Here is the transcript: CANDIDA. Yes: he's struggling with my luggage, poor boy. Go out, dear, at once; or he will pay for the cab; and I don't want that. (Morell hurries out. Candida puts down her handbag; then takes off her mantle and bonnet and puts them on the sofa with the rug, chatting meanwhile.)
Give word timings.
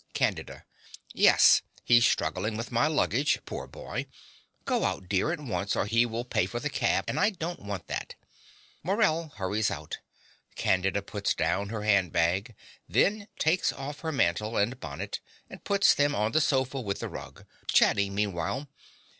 CANDIDA. 0.15 0.65
Yes: 1.13 1.61
he's 1.83 2.07
struggling 2.07 2.57
with 2.57 2.71
my 2.71 2.87
luggage, 2.87 3.37
poor 3.45 3.67
boy. 3.67 4.07
Go 4.65 4.83
out, 4.83 5.07
dear, 5.07 5.31
at 5.31 5.39
once; 5.39 5.75
or 5.75 5.85
he 5.85 6.07
will 6.07 6.25
pay 6.25 6.47
for 6.47 6.59
the 6.59 6.71
cab; 6.71 7.05
and 7.07 7.19
I 7.19 7.29
don't 7.29 7.59
want 7.59 7.85
that. 7.85 8.15
(Morell 8.81 9.27
hurries 9.35 9.69
out. 9.69 9.99
Candida 10.55 11.03
puts 11.03 11.35
down 11.35 11.69
her 11.69 11.83
handbag; 11.83 12.55
then 12.89 13.27
takes 13.37 13.71
off 13.71 13.99
her 13.99 14.11
mantle 14.11 14.57
and 14.57 14.79
bonnet 14.79 15.19
and 15.51 15.63
puts 15.63 15.93
them 15.93 16.15
on 16.15 16.31
the 16.31 16.41
sofa 16.41 16.81
with 16.81 16.99
the 16.99 17.07
rug, 17.07 17.45
chatting 17.67 18.15
meanwhile.) 18.15 18.67